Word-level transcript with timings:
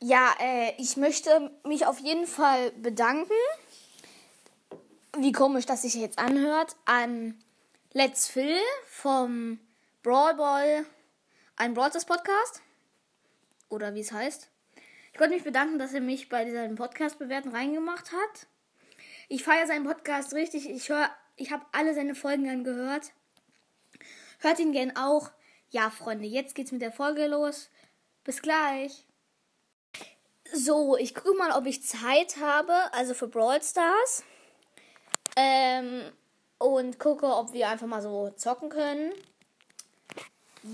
Ja, 0.00 0.32
äh, 0.38 0.74
ich 0.78 0.96
möchte 0.96 1.50
mich 1.64 1.84
auf 1.84 1.98
jeden 1.98 2.26
Fall 2.26 2.70
bedanken. 2.72 3.32
Wie 5.16 5.32
komisch 5.32 5.66
das 5.66 5.82
sich 5.82 5.94
jetzt 5.94 6.20
anhört. 6.20 6.76
An 6.84 7.36
Let's 7.92 8.28
Phil 8.28 8.56
vom 8.86 9.58
Brawl 10.04 10.34
Ball, 10.34 10.86
ein 11.56 11.74
Brawl 11.74 11.90
Stars 11.90 12.04
Podcast. 12.04 12.62
Oder 13.68 13.94
wie 13.94 14.00
es 14.00 14.12
heißt. 14.12 14.48
Ich 15.12 15.18
wollte 15.18 15.34
mich 15.34 15.42
bedanken, 15.42 15.80
dass 15.80 15.92
er 15.92 16.00
mich 16.00 16.28
bei 16.28 16.44
diesem 16.44 16.76
Podcast 16.76 17.18
bewerten 17.18 17.48
reingemacht 17.48 18.12
hat. 18.12 18.46
Ich 19.28 19.42
feiere 19.42 19.66
seinen 19.66 19.84
Podcast 19.84 20.32
richtig. 20.32 20.70
Ich 20.70 20.88
höre, 20.88 21.10
ich 21.34 21.50
habe 21.50 21.66
alle 21.72 21.92
seine 21.92 22.14
Folgen 22.14 22.48
angehört. 22.48 23.10
Hört 24.38 24.60
ihn 24.60 24.70
gern 24.70 24.96
auch. 24.96 25.32
Ja, 25.70 25.90
Freunde, 25.90 26.26
jetzt 26.26 26.54
geht's 26.54 26.70
mit 26.70 26.82
der 26.82 26.92
Folge 26.92 27.26
los. 27.26 27.68
Bis 28.22 28.40
gleich. 28.42 29.07
So, 30.52 30.96
ich 30.96 31.14
gucke 31.14 31.34
mal, 31.34 31.52
ob 31.52 31.66
ich 31.66 31.82
Zeit 31.82 32.36
habe, 32.40 32.72
also 32.92 33.14
für 33.14 33.28
Brawl 33.28 33.62
Stars. 33.62 34.24
Ähm, 35.36 36.10
und 36.58 36.98
gucke, 36.98 37.26
ob 37.26 37.52
wir 37.52 37.68
einfach 37.68 37.86
mal 37.86 38.02
so 38.02 38.30
zocken 38.30 38.70
können. 38.70 39.12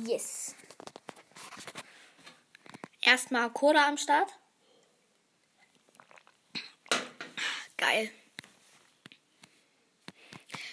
Yes. 0.06 0.54
Erstmal 3.02 3.50
Coda 3.50 3.86
am 3.86 3.98
Start. 3.98 4.30
Geil. 7.76 8.10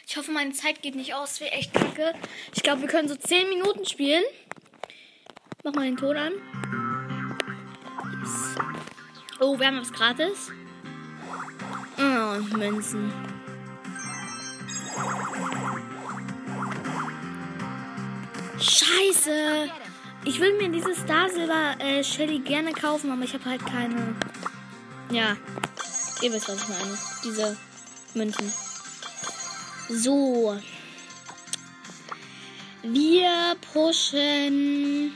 Ich 0.07 0.17
hoffe, 0.17 0.31
meine 0.31 0.53
Zeit 0.53 0.81
geht 0.81 0.95
nicht 0.95 1.13
aus. 1.13 1.39
Wäre 1.39 1.51
echt 1.51 1.73
kacke. 1.73 2.13
Ich 2.53 2.63
glaube, 2.63 2.81
wir 2.81 2.87
können 2.87 3.09
so 3.09 3.15
10 3.15 3.49
Minuten 3.49 3.85
spielen. 3.85 4.23
Mach 5.63 5.73
mal 5.73 5.85
den 5.85 5.97
Ton 5.97 6.17
an. 6.17 6.33
Yes. 8.21 8.55
Oh, 9.43 9.57
wir 9.57 9.65
haben 9.65 9.81
was 9.81 9.91
gratis. 9.91 10.51
Oh, 11.97 12.35
und 12.35 12.55
Münzen. 12.57 13.11
Scheiße. 18.59 19.67
Ich 20.25 20.39
will 20.39 20.55
mir 20.57 20.69
dieses 20.69 20.99
Star 20.99 21.27
Silver 21.27 21.75
äh, 21.79 22.03
Shelly 22.03 22.37
gerne 22.37 22.71
kaufen, 22.71 23.09
aber 23.11 23.23
ich 23.23 23.33
habe 23.33 23.45
halt 23.45 23.65
keine. 23.65 24.15
Ja, 25.09 25.35
ihr 26.21 26.31
wisst, 26.31 26.47
was 26.47 26.61
ich 26.61 26.67
meine. 26.67 26.97
Diese 27.23 27.57
Münzen. 28.13 28.53
So. 29.89 30.55
Wir 32.83 33.55
pushen. 33.73 35.15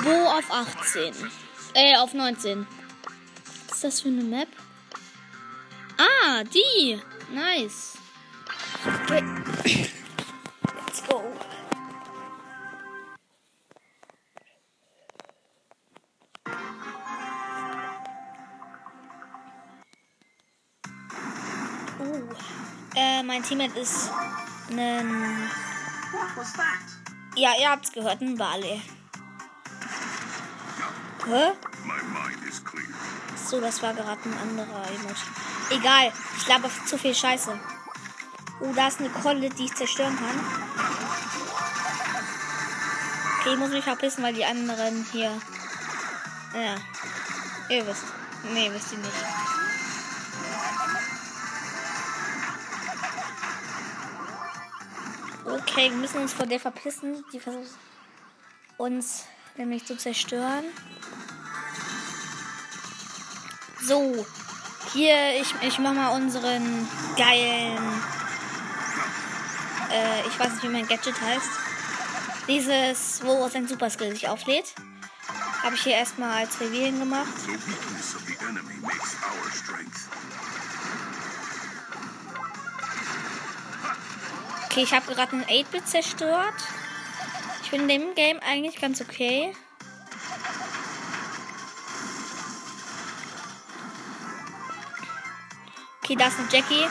Wo 0.00 0.26
auf 0.26 0.50
18? 0.50 1.14
Äh, 1.74 1.96
auf 1.96 2.12
19. 2.12 2.66
Was 3.68 3.74
ist 3.76 3.84
das 3.84 4.00
für 4.02 4.08
eine 4.08 4.22
Map? 4.22 4.48
Ah, 5.96 6.44
die. 6.44 7.00
Nice. 7.32 7.96
Let's 9.08 11.02
go. 11.08 11.22
Uh. 21.98 22.34
Äh, 22.94 23.22
mein 23.22 23.42
Teammate 23.42 23.80
ist 23.80 24.10
ein. 24.70 25.50
Ja, 27.34 27.52
ihr 27.58 27.70
habt's 27.70 27.92
gehört, 27.92 28.20
ein 28.20 28.36
Bale. 28.36 28.82
Hä? 31.26 31.52
So, 33.48 33.60
das 33.60 33.82
war 33.82 33.94
gerade 33.94 34.20
ein 34.24 34.38
anderer 34.38 34.84
Emoji. 34.88 35.14
Egal, 35.70 36.12
ich 36.36 36.48
laber 36.48 36.70
zu 36.86 36.98
viel 36.98 37.14
Scheiße. 37.14 37.58
Oh, 38.60 38.72
da 38.74 38.88
ist 38.88 39.00
eine 39.00 39.10
Kolle, 39.10 39.50
die 39.50 39.64
ich 39.64 39.74
zerstören 39.74 40.16
kann. 40.16 40.40
Okay, 43.40 43.52
ich 43.54 43.58
muss 43.58 43.70
mich 43.70 43.84
verpissen, 43.84 44.22
weil 44.22 44.34
die 44.34 44.44
anderen 44.44 45.06
hier. 45.10 45.30
Ja. 46.54 46.76
Ihr 47.68 47.86
wisst. 47.86 48.04
Nee, 48.52 48.70
wisst 48.72 48.92
ihr 48.92 48.98
nicht. 48.98 49.12
Okay, 55.44 55.90
wir 55.90 55.96
müssen 55.96 56.20
uns 56.20 56.32
vor 56.32 56.46
der 56.46 56.60
verpissen. 56.60 57.24
Die 57.32 57.40
versucht 57.40 57.70
uns 58.76 59.24
nämlich 59.56 59.84
zu 59.84 59.96
zerstören. 59.96 60.64
So, 63.84 64.24
hier, 64.92 65.40
ich, 65.40 65.52
ich 65.60 65.78
mach 65.80 65.92
mal 65.92 66.14
unseren 66.14 66.88
geilen. 67.16 67.78
Äh, 69.90 70.28
ich 70.28 70.38
weiß 70.38 70.52
nicht, 70.52 70.62
wie 70.62 70.68
mein 70.68 70.86
Gadget 70.86 71.20
heißt. 71.20 71.48
Dieses, 72.46 73.20
wo 73.24 73.48
sein 73.48 73.66
Superskill 73.66 74.12
sich 74.12 74.28
auflädt. 74.28 74.74
Habe 75.64 75.74
ich 75.74 75.82
hier 75.82 75.94
erstmal 75.94 76.38
als 76.38 76.60
Revieren 76.60 77.00
gemacht. 77.00 77.26
Okay, 84.66 84.82
ich 84.82 84.92
habe 84.92 85.12
gerade 85.12 85.32
einen 85.32 85.44
8-Bit 85.44 85.88
zerstört. 85.88 86.54
Ich 87.64 87.70
bin 87.70 87.82
in 87.82 87.88
dem 87.88 88.14
Game 88.14 88.38
eigentlich 88.40 88.80
ganz 88.80 89.00
okay. 89.00 89.54
Okay, 96.12 96.18
da 96.18 96.28
ist 96.28 96.38
eine 96.38 96.48
Jackie. 96.50 96.86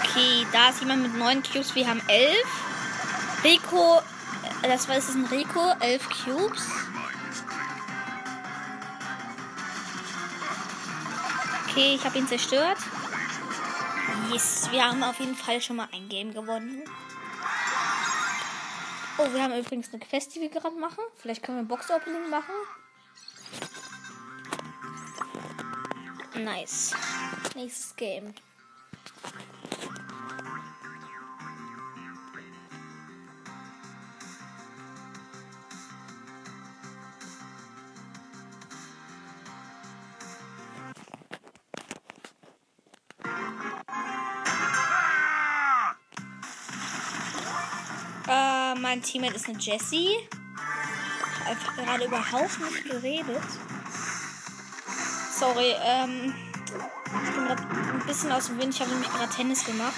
Okay, 0.00 0.46
da 0.52 0.68
ist 0.68 0.80
jemand 0.80 1.02
mit 1.02 1.16
9 1.16 1.42
Cubes. 1.42 1.74
Wir 1.74 1.88
haben 1.88 2.00
11. 2.06 2.36
Rico, 3.42 4.00
äh, 4.62 4.68
das 4.68 4.88
war 4.88 4.96
ist 4.96 5.12
ein 5.12 5.24
Rico, 5.24 5.72
11 5.80 6.08
Cubes. 6.08 6.68
Okay, 11.68 11.96
ich 11.96 12.04
habe 12.04 12.16
ihn 12.16 12.28
zerstört. 12.28 12.78
Yes, 14.30 14.68
wir 14.70 14.84
haben 14.84 15.02
auf 15.02 15.18
jeden 15.18 15.34
Fall 15.34 15.60
schon 15.60 15.76
mal 15.76 15.88
ein 15.92 16.08
Game 16.08 16.32
gewonnen. 16.32 16.84
Oh, 19.20 19.32
wir 19.32 19.42
haben 19.42 19.58
übrigens 19.58 19.92
eine 19.92 19.98
Quest, 19.98 20.36
die 20.36 20.40
wir 20.40 20.48
gerade 20.48 20.76
machen. 20.76 21.02
Vielleicht 21.16 21.42
können 21.42 21.58
wir 21.58 21.62
ein 21.62 21.68
Box-Opening 21.68 22.30
machen. 22.30 22.54
Nice. 26.36 26.94
Nächstes 27.56 27.96
Game. 27.96 28.32
Mein 48.78 49.02
Teammate 49.02 49.34
ist 49.34 49.48
eine 49.48 49.58
Jessie. 49.58 50.28
Einfach 51.46 51.76
gerade 51.76 52.04
überhaupt 52.04 52.60
nicht 52.60 52.84
geredet. 52.84 53.42
Sorry, 55.38 55.74
ähm. 55.84 56.34
Ich 57.24 57.34
bin 57.34 57.46
gerade 57.46 57.62
ein 57.62 58.06
bisschen 58.06 58.32
aus 58.32 58.46
dem 58.46 58.58
Wind. 58.58 58.74
Ich 58.74 58.80
habe 58.80 58.90
nämlich 58.90 59.10
gerade 59.10 59.32
Tennis 59.34 59.64
gemacht. 59.64 59.94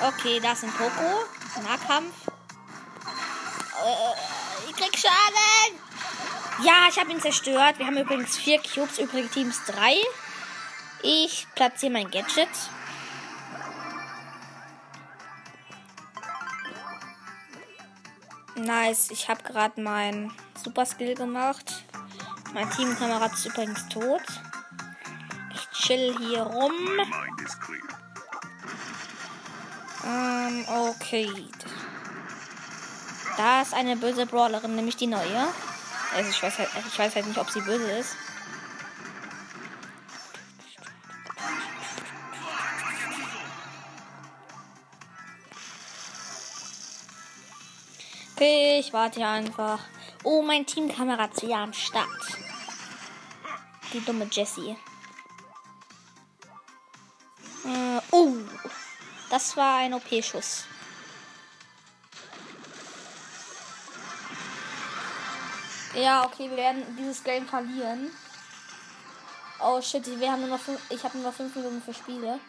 Okay, 0.00 0.40
da 0.40 0.52
ist 0.52 0.64
ein 0.64 0.72
Poco. 0.72 1.24
Nahkampf. 1.62 2.12
Äh, 3.84 4.68
ich 4.70 4.76
krieg 4.76 4.98
Schaden. 4.98 5.78
Ja, 6.64 6.88
ich 6.88 6.98
habe 6.98 7.10
ihn 7.10 7.20
zerstört. 7.20 7.78
Wir 7.78 7.86
haben 7.86 7.96
übrigens 7.96 8.36
vier 8.36 8.60
Cubes, 8.60 8.98
übrige 8.98 9.28
Teams 9.28 9.60
drei. 9.66 9.96
Ich 11.02 11.46
platziere 11.54 11.92
mein 11.92 12.10
Gadget. 12.10 12.48
Nice, 18.56 19.10
ich 19.10 19.28
habe 19.28 19.42
gerade 19.42 19.80
mein 19.80 20.32
Super 20.62 20.86
Skill 20.86 21.14
gemacht. 21.14 21.84
Mein 22.52 22.70
Teamkamerad 22.70 23.32
ist 23.32 23.46
übrigens 23.46 23.88
tot. 23.88 24.22
Ich 25.52 25.68
chill 25.70 26.16
hier 26.18 26.42
rum. 26.42 26.72
Ähm, 30.04 30.64
okay. 30.68 31.30
Da 33.36 33.62
ist 33.62 33.74
eine 33.74 33.96
böse 33.96 34.26
Brawlerin, 34.26 34.76
nämlich 34.76 34.96
die 34.96 35.08
neue. 35.08 35.48
Also 36.14 36.30
ich 36.30 36.40
weiß 36.40 36.58
halt, 36.58 36.68
ich 36.86 36.98
weiß 36.98 37.16
halt 37.16 37.26
nicht, 37.26 37.38
ob 37.38 37.50
sie 37.50 37.60
böse 37.60 37.90
ist. 37.90 38.16
Ich 48.42 48.92
warte 48.92 49.20
hier 49.20 49.28
einfach. 49.28 49.78
Oh, 50.22 50.42
mein 50.42 50.66
Teamkamerad 50.66 51.32
ist 51.34 51.42
ja 51.42 51.62
am 51.62 51.72
Start. 51.72 52.08
Die 53.92 54.00
dumme 54.00 54.28
Jessie. 54.30 54.76
Äh, 57.64 58.00
oh, 58.10 58.34
das 59.30 59.56
war 59.56 59.78
ein 59.78 59.94
OP-Schuss. 59.94 60.64
Ja, 65.94 66.24
okay, 66.24 66.50
wir 66.50 66.56
werden 66.56 66.96
dieses 66.98 67.22
Game 67.22 67.46
verlieren. 67.46 68.10
Oh 69.60 69.80
shit, 69.80 70.04
wir 70.18 70.32
haben 70.32 70.40
nur 70.40 70.50
noch 70.50 70.60
fünf, 70.60 70.80
ich 70.90 71.02
habe 71.04 71.16
nur 71.16 71.28
noch 71.28 71.36
fünf 71.36 71.54
Minuten 71.54 71.80
für 71.80 71.94
Spiele. 71.94 72.40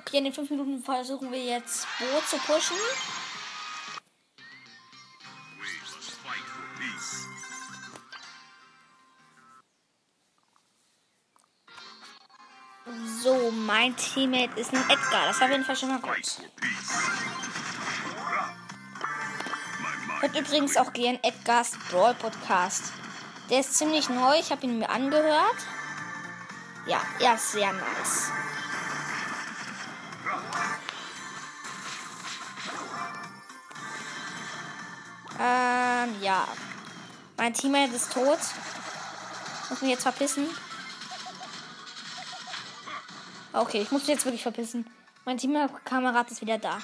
Okay, 0.00 0.18
in 0.18 0.24
den 0.24 0.32
fünf 0.32 0.48
Minuten 0.48 0.82
versuchen 0.82 1.30
wir 1.30 1.44
jetzt 1.44 1.86
Bo 1.98 2.20
zu 2.26 2.38
pushen. 2.38 2.76
So, 13.22 13.50
mein 13.50 13.96
Teammate 13.96 14.58
ist 14.60 14.72
ein 14.72 14.82
Edgar. 14.88 15.26
Das 15.26 15.40
war 15.40 15.46
auf 15.46 15.52
jeden 15.52 15.64
Fall 15.64 15.76
schon 15.76 15.88
mal 15.88 15.98
gut. 15.98 16.40
Hört 20.20 20.38
übrigens 20.38 20.76
auch 20.76 20.92
gern 20.92 21.18
Edgars 21.22 21.72
Brawl 21.90 22.14
Podcast. 22.14 22.92
Der 23.50 23.60
ist 23.60 23.74
ziemlich 23.74 24.08
neu. 24.08 24.38
Ich 24.38 24.50
habe 24.50 24.64
ihn 24.64 24.78
mir 24.78 24.88
angehört. 24.88 25.56
Ja, 26.86 27.00
er 27.20 27.34
ist 27.34 27.52
sehr 27.52 27.72
nice. 27.72 28.30
Ähm, 36.06 36.22
ja. 36.22 36.46
Mein 37.36 37.52
Teammate 37.52 37.94
ist 37.94 38.12
tot. 38.12 38.38
Muss 39.68 39.82
mich 39.82 39.90
jetzt 39.90 40.02
verpissen. 40.02 40.46
Okay, 43.52 43.80
ich 43.82 43.90
muss 43.90 44.02
mich 44.02 44.10
jetzt 44.10 44.24
wirklich 44.24 44.42
verpissen. 44.42 44.86
Mein 45.24 45.38
Teamkamerad 45.38 46.30
ist 46.30 46.40
wieder 46.40 46.58
da. 46.58 46.78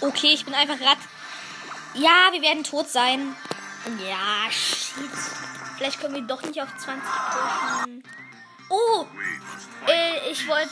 Okay, 0.00 0.34
ich 0.34 0.44
bin 0.44 0.54
einfach 0.54 0.78
gerade. 0.78 1.00
Ja, 1.94 2.32
wir 2.32 2.42
werden 2.42 2.62
tot 2.62 2.88
sein. 2.88 3.34
Ja, 4.06 4.50
shit. 4.50 5.57
Vielleicht 5.78 6.00
können 6.00 6.14
wir 6.14 6.22
doch 6.22 6.42
nicht 6.42 6.60
auf 6.60 6.76
20 6.76 7.08
pushen. 7.08 8.02
Oh! 8.68 9.06
Äh, 9.86 10.30
ich 10.30 10.46
wollte. 10.48 10.70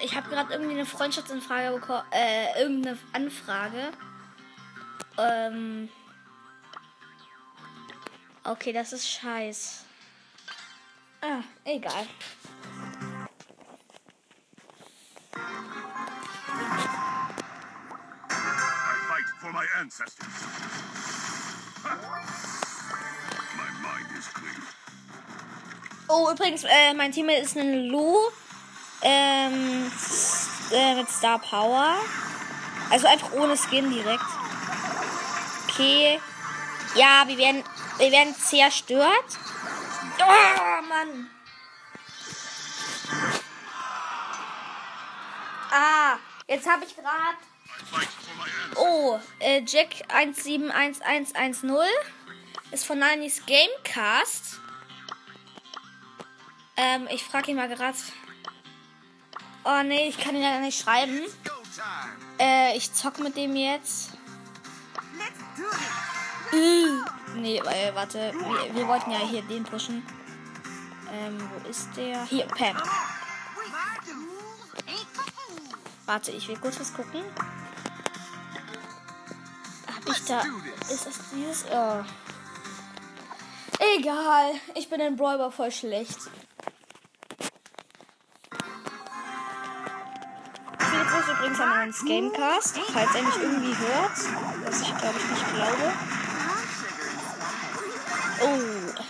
Ich 0.00 0.14
habe 0.16 0.28
gerade 0.30 0.52
irgendwie 0.52 0.74
eine 0.74 0.86
Freundschaftsanfrage 0.86 1.74
bekommen. 1.74 2.04
Äh, 2.12 2.60
irgendeine 2.62 2.96
Anfrage. 3.12 3.90
Ähm. 5.18 5.88
Okay, 8.44 8.72
das 8.72 8.92
ist 8.92 9.08
scheiß. 9.08 9.84
Ah, 11.20 11.42
egal. 11.64 12.06
for 19.40 19.52
my 19.52 19.66
ancestors. 19.78 20.24
Oh, 26.08 26.30
übrigens, 26.30 26.64
äh, 26.64 26.94
mein 26.94 27.12
Team 27.12 27.28
ist 27.28 27.56
ein 27.56 27.86
Lu 27.88 28.16
ähm, 29.02 29.90
äh, 30.70 30.94
mit 30.94 31.10
Star 31.10 31.38
Power. 31.38 31.96
Also 32.90 33.06
einfach 33.06 33.32
ohne 33.32 33.56
Skin 33.56 33.90
direkt. 33.90 34.24
Okay. 35.68 36.20
Ja, 36.94 37.24
wir 37.26 37.36
werden, 37.38 37.64
wir 37.98 38.12
werden 38.12 38.34
zerstört. 38.36 39.38
Oh, 40.20 40.82
Mann. 40.88 41.30
Ah, 45.70 46.18
jetzt 46.46 46.68
habe 46.68 46.84
ich 46.84 46.94
gerade 46.94 47.36
Oh, 48.76 49.18
äh, 49.40 49.62
Jack 49.66 49.88
171110 50.08 51.88
ist 52.70 52.86
von 52.86 52.98
Nanis 52.98 53.42
Gamecast. 53.46 54.60
Ähm, 56.76 57.08
ich 57.10 57.22
frage 57.22 57.50
ihn 57.50 57.56
mal 57.56 57.68
gerade. 57.68 57.96
Oh 59.64 59.82
nee, 59.84 60.08
ich 60.08 60.18
kann 60.18 60.34
ihn 60.34 60.42
ja 60.42 60.58
nicht 60.58 60.82
schreiben. 60.82 61.22
Äh, 62.38 62.76
ich 62.76 62.92
zock 62.92 63.18
mit 63.20 63.36
dem 63.36 63.54
jetzt. 63.56 64.10
Äh, 66.52 67.36
nee, 67.36 67.58
äh, 67.58 67.94
warte. 67.94 68.32
Wir, 68.32 68.74
wir, 68.74 68.88
wollten 68.88 69.10
ja 69.10 69.18
hier 69.18 69.42
den 69.42 69.64
pushen. 69.64 70.04
Ähm, 71.12 71.38
wo 71.38 71.68
ist 71.68 71.88
der? 71.96 72.24
Hier, 72.24 72.46
Pam. 72.46 72.76
Warte, 76.06 76.32
ich 76.32 76.48
will 76.48 76.58
kurz 76.58 76.78
was 76.80 76.92
gucken 76.92 77.24
ich 80.10 80.24
da. 80.24 80.42
Ist 80.90 81.06
das 81.06 81.18
dieses? 81.32 81.64
Oh. 81.70 82.04
Egal. 83.96 84.52
Ich 84.74 84.88
bin 84.88 85.00
in 85.00 85.16
Brawler 85.16 85.52
voll 85.52 85.70
schlecht. 85.70 86.18
Viele 90.78 91.04
Grüße 91.04 91.32
übrigens 91.32 91.60
an 91.60 91.68
meinen 91.68 91.92
Gamecast, 91.92 92.78
falls 92.92 93.14
er 93.14 93.22
mich 93.22 93.36
irgendwie 93.36 93.76
hört. 93.76 94.16
Was 94.64 94.80
ich 94.80 94.96
glaube 94.96 95.18
ich 95.18 95.30
nicht 95.30 95.54
glaube. 95.54 95.92
Oh. 98.42 99.04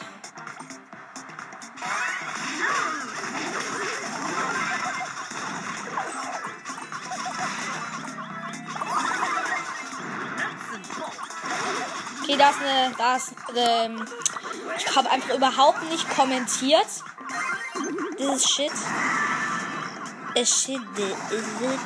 Okay, 12.22 12.36
da 12.36 12.50
ist 12.50 12.60
eine. 12.60 12.94
Da 12.96 13.16
ist. 13.16 13.34
Ähm, 13.56 14.04
ich 14.76 14.96
habe 14.96 15.10
einfach 15.10 15.34
überhaupt 15.34 15.82
nicht 15.90 16.08
kommentiert. 16.10 16.86
Das 18.18 18.36
ist 18.36 18.50
shit. 18.50 18.72
Is 20.34 20.62
shit, 20.62 20.80
is 20.98 21.60
it? 21.60 21.80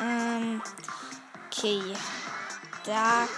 Ähm. 0.00 0.62
Okay. 1.46 1.82
Da. 2.84 3.28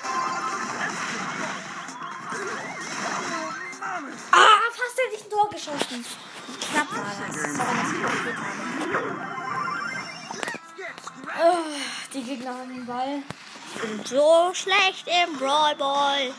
Ah, 4.30 4.60
fast 4.70 4.98
hätte 4.98 5.16
ich 5.16 5.24
ein 5.24 5.30
Tor 5.30 5.48
geschossen. 5.50 6.04
Knapp 6.60 6.90
war 6.96 7.12
das. 7.26 7.34
Sorry, 7.36 7.76
dass 7.76 7.92
ich. 7.92 7.98
Oh, 11.44 11.64
die 12.12 12.22
Gegner 12.22 12.50
haben 12.50 12.68
den 12.68 12.86
Ball. 12.86 13.22
Sind 13.80 14.08
so 14.08 14.52
schlecht 14.54 15.06
im 15.06 15.38
Brawl 15.38 15.74
Ball. 15.76 16.32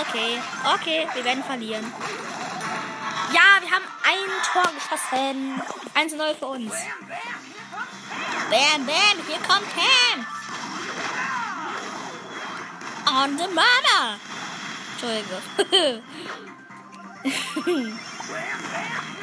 Okay, 0.00 0.38
okay, 0.74 1.08
wir 1.14 1.24
werden 1.24 1.44
verlieren. 1.44 1.92
Ja, 3.32 3.60
wir 3.60 3.70
haben 3.70 3.84
ein 4.04 4.30
Tor 4.52 4.70
geschossen. 4.74 5.62
1-0 5.94 6.34
für 6.38 6.46
uns. 6.46 6.72
Bam, 8.50 8.86
bam, 8.86 9.26
hier 9.26 9.38
kommt 9.38 9.66
Cam. 9.74 10.26
On 13.06 13.38
the 13.38 13.46
mother. 13.48 14.18
Entschuldigung. 14.92 15.42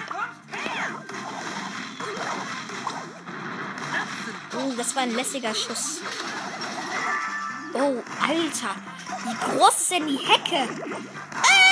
Oh, 4.58 4.74
das 4.76 4.96
war 4.96 5.04
ein 5.04 5.16
lässiger 5.16 5.54
Schuss. 5.54 6.02
Oh, 7.74 8.02
Alter. 8.22 8.76
Wie 9.24 9.36
groß 9.36 9.82
ist 9.82 9.92
denn 9.92 10.08
die 10.08 10.18
Hecke? 10.18 10.68
Ah! 11.34 11.68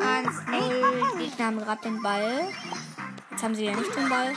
Eins, 0.00 0.34
null. 0.50 1.02
Die 1.14 1.24
Gegner 1.24 1.46
haben 1.46 1.58
gerade 1.58 1.82
den 1.82 2.02
Ball. 2.02 2.48
Jetzt 3.30 3.42
haben 3.42 3.54
sie 3.54 3.64
ja 3.64 3.74
nicht 3.74 3.94
den 3.96 4.08
Ball. 4.08 4.34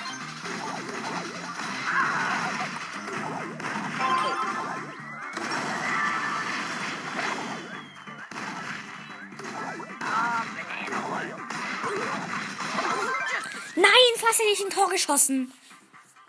Hast 14.28 14.40
du 14.40 14.44
nicht 14.46 14.64
ein 14.64 14.70
Tor 14.70 14.90
geschossen? 14.90 15.54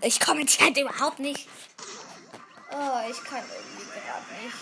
Ich 0.00 0.20
kommentiere 0.20 0.66
halt 0.66 0.78
überhaupt 0.78 1.18
nicht. 1.18 1.48
Oh, 2.70 3.10
ich 3.10 3.22
kann 3.24 3.42
irgendwie 3.42 4.00
gerade 4.00 4.44
nicht. 4.44 4.56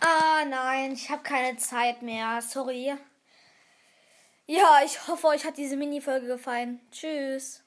Ah 0.00 0.44
nein, 0.44 0.92
ich 0.92 1.08
habe 1.10 1.22
keine 1.22 1.56
Zeit 1.56 2.02
mehr. 2.02 2.42
Sorry. 2.42 2.94
Ja, 4.46 4.80
ich 4.84 5.06
hoffe, 5.06 5.28
euch 5.28 5.44
hat 5.44 5.56
diese 5.56 5.76
Mini-Folge 5.76 6.26
gefallen. 6.26 6.80
Tschüss. 6.90 7.62